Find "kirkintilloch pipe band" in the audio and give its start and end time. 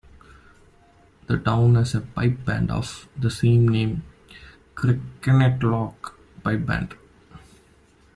4.73-6.95